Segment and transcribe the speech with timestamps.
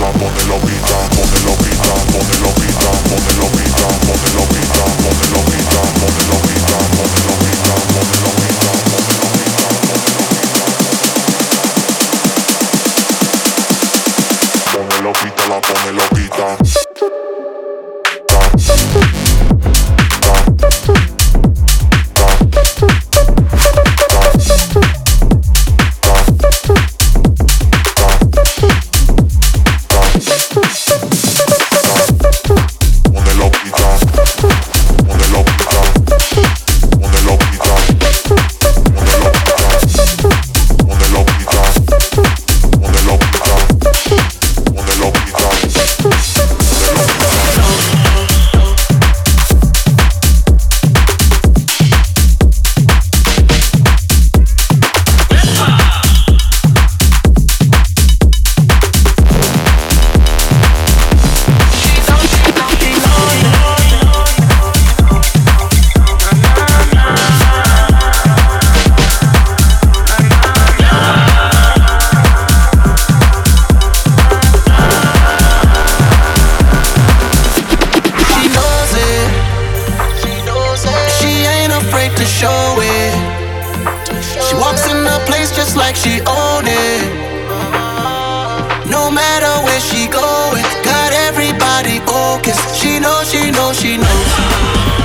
[0.00, 0.62] la voz de los
[88.96, 90.64] no matter where she going.
[90.82, 92.76] Got everybody focused.
[92.80, 94.95] She knows, she knows, she knows.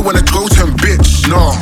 [0.00, 1.28] boy wanna close him, bitch.
[1.28, 1.52] Nah,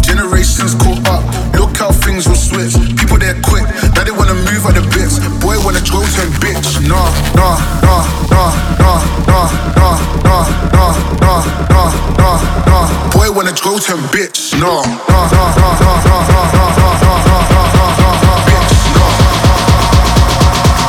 [0.00, 1.22] generations caught up.
[1.54, 2.74] Look how things will switch.
[2.96, 3.64] People they're quick,
[3.94, 5.18] now they wanna move other bits.
[5.40, 6.80] Boy wanna close him, bitch.
[6.88, 11.40] Nah, nah, nah, nah, nah, nah, nah, nah, nah, nah,
[11.70, 13.10] nah, nah, nah.
[13.12, 14.52] Boy wanna close him, bitch.
[14.58, 16.90] Nah, nah, nah, nah, nah, nah, nah,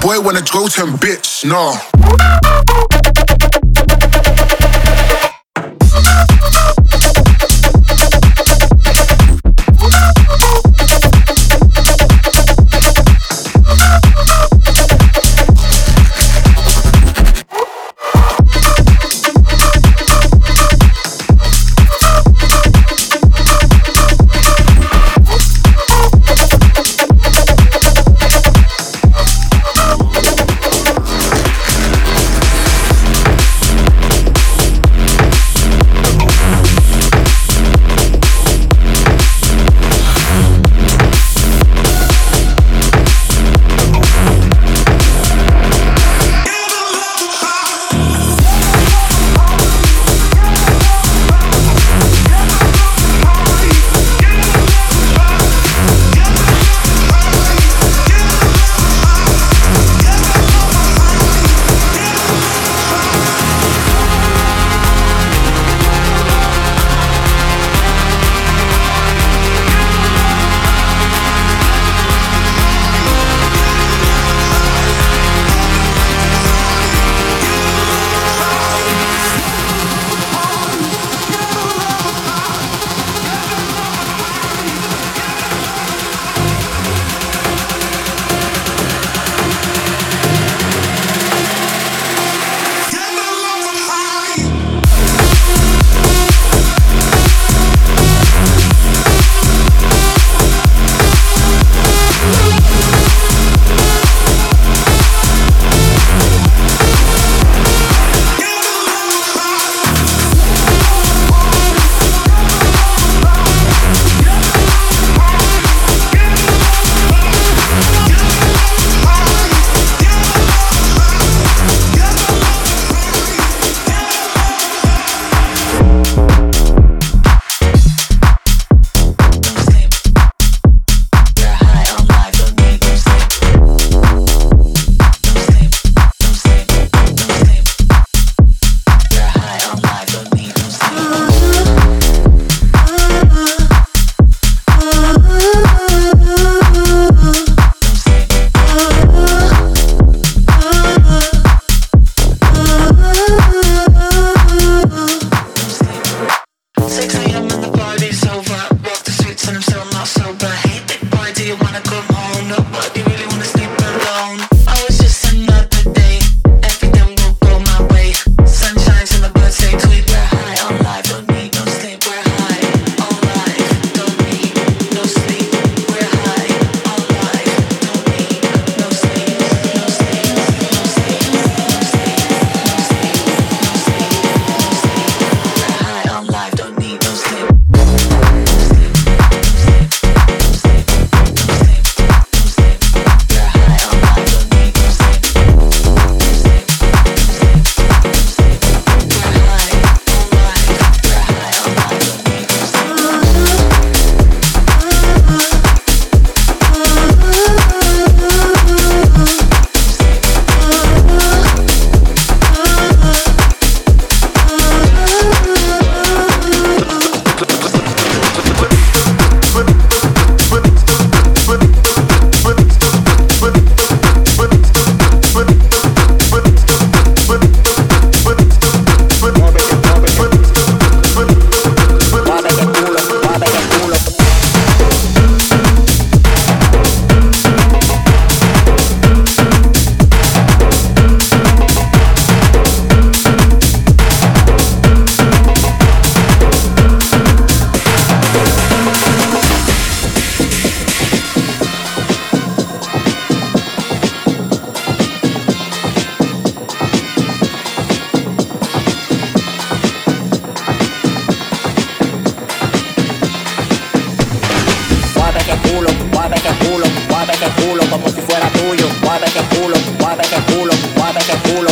[0.01, 1.45] Boy wanna close him, bitch.
[1.45, 1.98] Nah.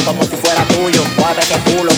[0.06, 1.04] como si fuera tuyo.
[1.18, 1.92] Mueve ese culo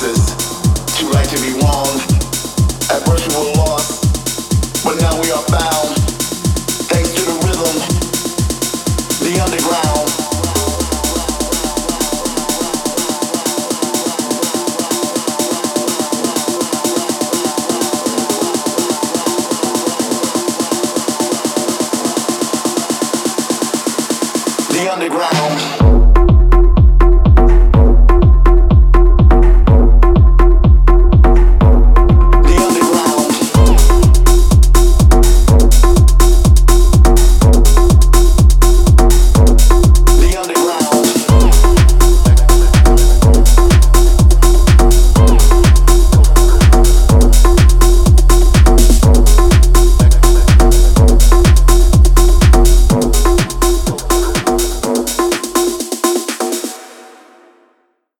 [0.00, 0.98] psychosis.
[0.98, 1.86] Too right to be wrong.
[2.90, 5.69] At first we were lost, but now we are found.